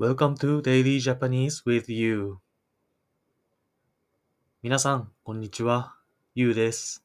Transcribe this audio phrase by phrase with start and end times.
[0.00, 2.38] Welcome to Daily Japanese with You
[4.62, 5.94] 皆さん、こんにちは。
[6.34, 7.04] ゆうです。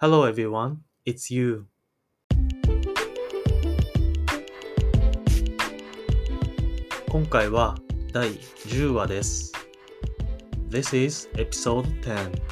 [0.00, 1.66] Hello everyone, it's you.
[7.10, 7.76] 今回は
[8.10, 9.52] 第10話です。
[10.70, 12.42] This is episode 10.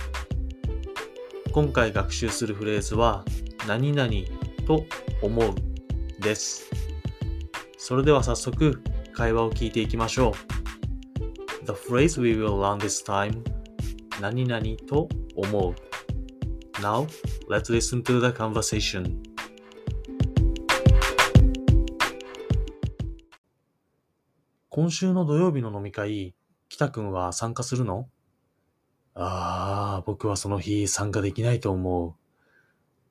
[1.50, 3.24] 今回学習するフレーズは、
[3.66, 4.12] 何々
[4.66, 4.84] と
[5.22, 5.54] 思う
[6.20, 6.68] です。
[7.78, 10.30] それでは早速、会話を聞いていきましょ
[11.62, 11.66] う。
[11.66, 13.42] The phrase we will learn this time
[14.20, 15.74] 何々と思う
[16.80, 17.06] Now,
[17.48, 19.18] let's listen to the conversation.
[24.70, 26.34] 今週の土曜日の飲み会、
[26.68, 28.08] 北くんは参加するの？
[29.14, 32.14] ああ、僕はその日参加できないと思う。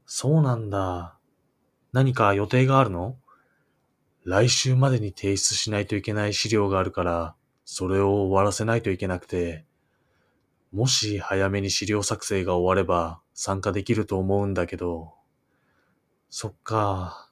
[0.06, 1.18] そうなんだ。
[1.92, 3.18] 何か予定があるの？
[4.30, 9.66] 来週までに提出しないといけない資料があるから、それを終わらせないといけなくて、
[10.72, 15.16] もし早めに資料作成が終われば参加できると思うんだけど。
[16.30, 17.32] そっか。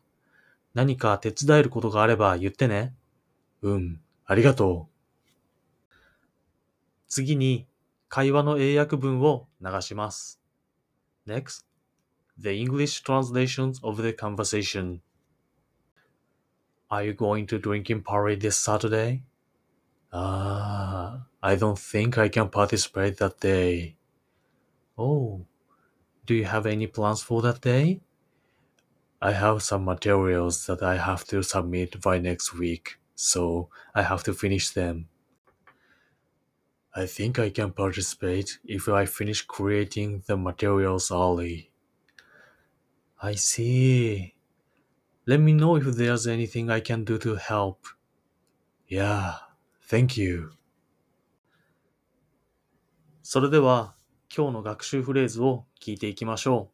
[0.74, 2.96] 何か手伝えることがあれば言ってね。
[3.62, 5.94] うん、ありがとう。
[7.08, 7.68] 次に
[8.10, 10.42] 会話の英訳文を流します。
[11.28, 11.64] Next,
[12.40, 15.02] the English translations of the conversation.
[16.90, 19.24] Are you going to drinking party this Saturday?
[20.14, 23.98] Ah, I don't think I can participate that day.
[24.98, 25.46] Oh,
[26.26, 28.00] do you have any plans for that day?
[29.22, 34.24] I have some materials that I have to submit by next week, so I have
[34.24, 35.10] to finish them.
[36.96, 41.70] I think I can participate if I finish creating the materials early.
[43.22, 44.37] I see.
[45.28, 47.80] Let me know if there's anything I can do to help.
[48.88, 49.34] Yeah,
[49.86, 50.52] thank you.
[53.24, 53.94] それでは
[54.34, 56.72] 今日の学習フレーズを聞いていきましょ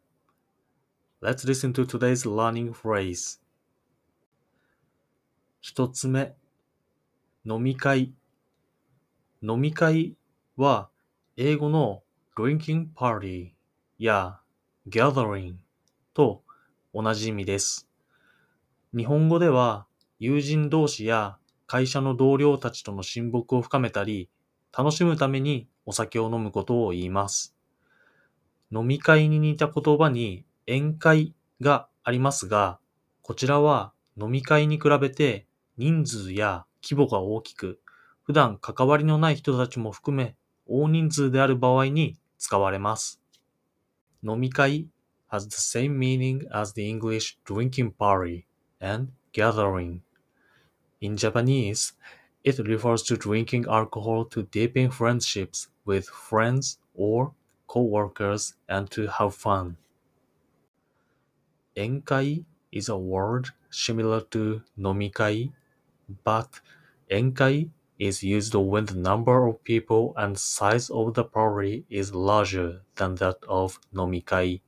[1.22, 1.25] う。
[1.25, 3.40] Let's listen to today's learning phrase.
[5.59, 6.36] 一つ目、
[7.46, 8.13] 飲み会。
[9.42, 10.16] 飲み会
[10.58, 10.90] は
[11.38, 12.03] 英語の
[12.38, 13.53] drinking party
[13.97, 14.40] や
[14.88, 15.56] gathering
[16.13, 16.44] と
[16.94, 17.90] 同じ意味です。
[18.96, 19.88] 日本語では
[20.20, 24.30] 友人同士や会社の同僚たちとの親睦を深めたり、
[24.72, 27.56] 楽しむためにお酒を飲むことを言います。
[28.72, 32.78] 飲み会に似た言葉に宴会がありますが、
[33.24, 35.48] こちらは飲み会に比べて
[35.80, 37.80] 人数や規模が大きく、
[38.22, 40.36] 普段関わりのない人たちも含め
[40.68, 43.20] 大人数である場合に使われます。
[44.24, 44.88] 飲み会
[45.31, 48.44] has the same meaning as the English drinking party
[48.84, 50.02] and gathering.
[51.00, 51.94] In Japanese,
[52.44, 57.34] it refers to drinking alcohol to deepen friendships with friends or
[57.68, 59.78] co-workers and to have fun.
[61.78, 65.52] Enkai is a word similar to nomikai,
[66.24, 66.60] but
[67.10, 72.82] enkai is used when the number of people and size of the party is larger
[72.96, 74.60] than that of nomikai,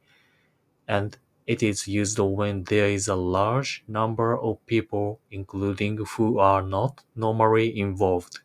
[0.87, 6.63] and it is used when there is a large number of people, including who are
[6.63, 8.41] not normally involved.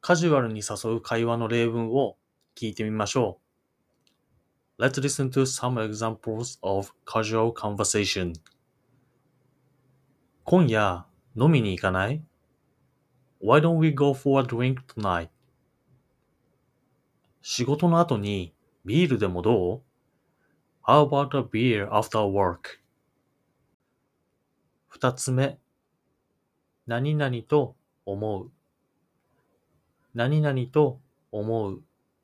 [0.00, 2.16] カジュアルに誘う会話の例文を
[2.54, 3.40] 聞いてみましょ
[4.78, 4.82] う。
[4.82, 8.34] Let's listen to some examples of casual conversation.
[10.44, 11.06] 今夜
[11.36, 12.22] 飲みに行かない
[13.42, 15.28] ?Why don't we go for a drink tonight?
[17.42, 18.54] 仕事の後に
[18.84, 19.82] ビールでもどう
[20.88, 22.80] How about a beer after work?
[24.88, 25.58] 二つ目、
[26.86, 27.76] 何々と
[28.06, 28.50] 思う。
[30.14, 30.98] 何々と
[31.30, 31.82] 思う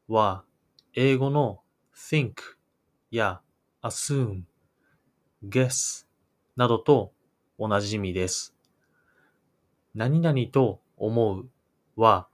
[0.08, 0.44] は、
[0.94, 1.60] 英語の
[1.94, 2.36] think
[3.10, 3.42] や
[3.82, 4.44] assume,
[5.46, 6.06] guess
[6.56, 7.12] などと
[7.58, 8.54] 同じ意味です。
[9.94, 11.50] 何々と思う
[11.96, 12.28] は、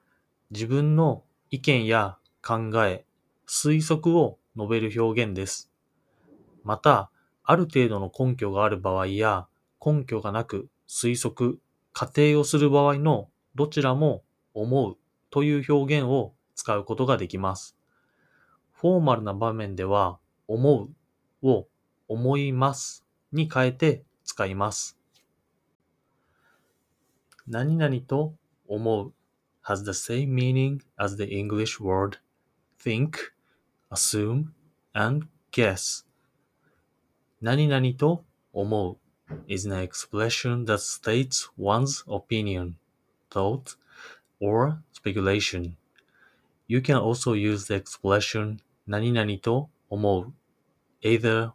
[0.53, 3.05] 自分の意見や考え、
[3.49, 5.70] 推測を述べる表現です。
[6.65, 7.11] また、
[7.45, 9.47] ある程度の根拠がある場合や、
[9.85, 11.61] 根拠がなく推測、
[11.93, 14.23] 仮定をする場合のどちらも
[14.55, 14.97] 思う
[15.31, 17.77] という表現を使うことができます。
[18.73, 20.89] フォーマルな場面では、思
[21.43, 21.69] うを
[22.09, 24.99] 思いますに変えて使います。
[27.47, 28.35] 何々と
[28.67, 29.13] 思う
[29.63, 32.19] has the same meaning as the English word
[32.83, 33.33] think,
[33.91, 34.53] assume,
[34.93, 36.10] and guess.
[37.42, 38.24] 何々と
[38.54, 38.98] 思う
[39.48, 42.76] is an expression that states one's opinion,
[43.30, 43.76] thought,
[44.40, 45.76] or speculation.
[46.68, 50.34] You can also use the expression 何々と思う
[51.02, 51.52] either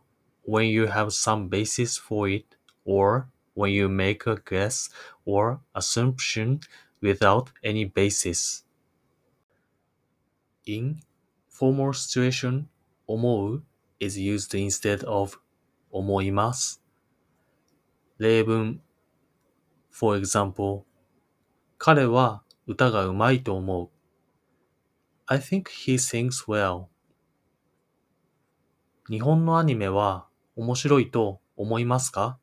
[0.47, 2.45] when you have some basis for it
[2.85, 4.91] or when you make a guess
[5.25, 6.61] or assumption
[7.01, 8.65] without any basis.
[10.67, 11.01] In
[11.49, 12.67] formal situation,
[13.07, 13.63] 思う
[13.99, 15.39] is used instead of
[15.96, 16.84] 思います。
[18.18, 18.82] 例文
[19.92, 20.84] For example,
[21.78, 23.90] 彼は歌がうまいと思う。
[25.26, 26.88] I think he sings well.
[29.10, 30.28] 日本のアニメは
[30.58, 32.40] 面白いと思いますか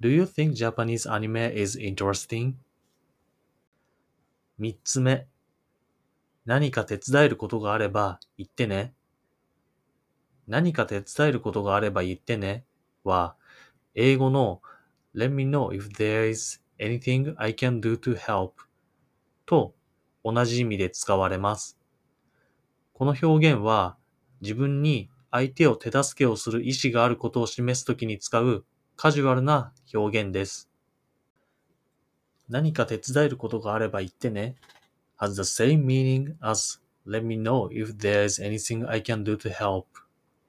[0.00, 2.54] ?Do you think Japanese anime is interesting?
[4.58, 5.26] 三つ目。
[6.44, 8.94] 何か手伝えることがあれば言ってね。
[10.50, 12.64] 何か手伝えることがあれば言ってね
[13.04, 13.36] は、
[13.94, 14.60] 英語の
[15.14, 18.54] Let me know if there is anything I can do to help
[19.46, 19.74] と
[20.24, 21.78] 同じ意味で使われます。
[22.94, 23.96] この表現は
[24.40, 28.64] 自分に相手を手助けをする意思があることを示すときに使う
[28.96, 30.68] カジュアルな表現です。
[32.48, 34.56] 何か手伝えることがあれば言ってね
[35.20, 39.36] has the same meaning as let me know if there is anything I can do
[39.36, 39.86] to help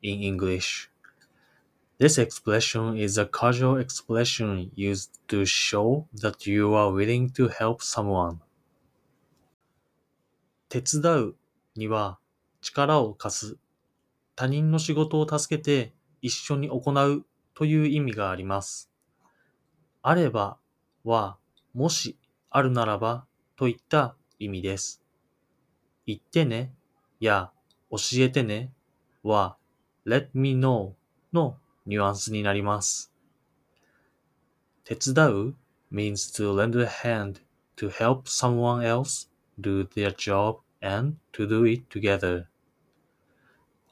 [0.02, 0.90] in English.
[2.00, 7.82] This expression is a casual expression used to show that you are willing to help
[7.82, 8.40] someone.
[10.70, 11.36] 手伝う
[11.76, 12.18] には
[12.62, 13.58] 力を貸す、
[14.36, 18.90] 他人の仕事を助けて一緒に行うという意味があります。
[20.02, 20.58] あれば
[21.04, 21.38] は、
[21.74, 22.18] もし
[22.50, 23.26] あるならば
[23.56, 25.04] といった意味です。
[26.08, 26.74] 言ってね
[27.20, 27.52] や
[27.92, 28.74] 教えてね
[29.24, 29.58] は
[30.06, 30.94] let me know
[31.32, 33.12] のニュアンスになります。
[34.84, 35.56] 手伝う
[35.92, 37.42] means to lend a hand
[37.78, 42.46] to help someone else do their job and to do it together.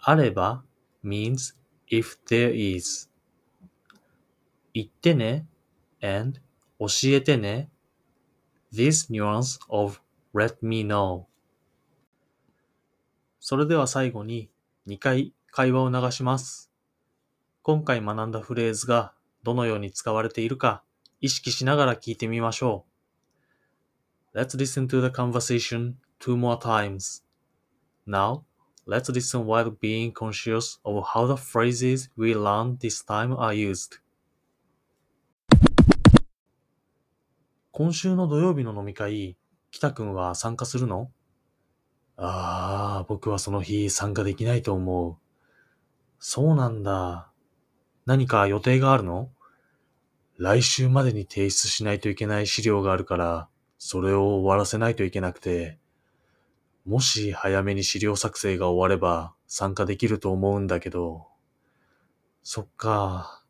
[0.02, 0.64] あれば
[1.04, 1.56] means
[1.90, 3.10] if there is.
[4.74, 5.46] 言ってね
[6.02, 6.40] and
[6.80, 7.70] 教えてね
[8.74, 10.00] This nuance of
[10.34, 11.26] let me know.
[13.40, 14.50] それでは最後に
[14.88, 16.72] 2回会話を流します。
[17.62, 19.14] 今回学んだフレーズが
[19.44, 20.84] どのように使われているか
[21.22, 22.86] 意識しながら聞いてみましょ
[24.34, 24.38] う。
[24.38, 27.24] Let's listen to the conversation two more times.
[28.08, 28.44] Now,
[28.88, 34.00] let's listen while being conscious of how the phrases we learned this time are used.
[37.72, 39.38] 今週の土曜日の飲み会、
[39.72, 41.12] 北くんは参加するの
[42.18, 45.29] ああ、僕はその日参加できないと思う。
[46.20, 47.32] そうなんだ。
[48.06, 49.30] 何か予定があるの？
[50.38, 55.80] 来週までに提出しないといけない資料があるから、それを終わらせないといけなくて、
[56.86, 61.28] もし早めに資料作成が終われば参加できると思うんだけど。
[62.44, 63.44] そっか。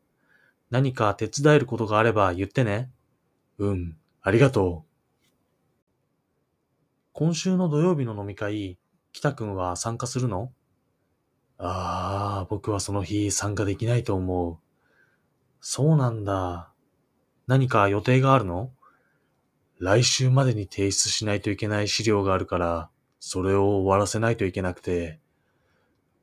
[0.70, 2.90] 何か手伝えることがあれば言ってね。
[3.58, 4.90] うん、ありがとう。
[7.12, 8.78] 今週の土曜日の飲み会、
[9.12, 10.52] 北くんは参加するの？
[11.62, 14.58] ああ、僕はその日参加できないと思う。
[15.60, 16.72] そうなんだ。
[17.46, 18.70] 何か予定があるの？
[19.78, 22.88] 来週までに提出しないといけない資料があるから、
[23.18, 25.20] それを終わらせないといけなくて、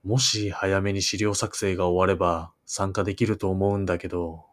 [0.04, 4.46] もし早めに資料作成が終われば参加できると思うんだけど。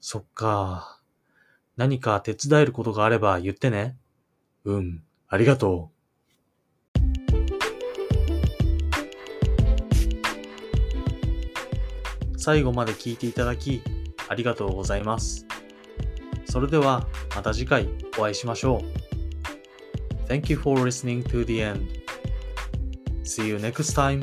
[0.00, 1.00] そっか。
[1.76, 3.98] 何か手伝えることがあれば言ってね。
[4.64, 5.02] うん。
[5.28, 5.95] ありがとう。
[12.46, 13.82] 最後まで聞いていただき、
[14.28, 15.44] ありがとうございます。
[16.44, 20.28] それでは、また次回お会いしましょう。
[20.28, 21.88] Thank you for listening to the end.
[23.24, 24.22] See you next time.